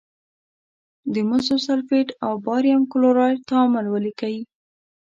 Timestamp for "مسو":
1.29-1.55